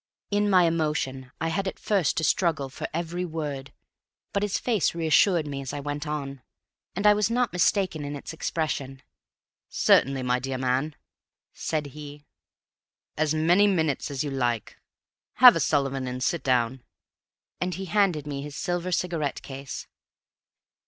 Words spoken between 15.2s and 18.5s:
Have a Sullivan and sit down." And he handed me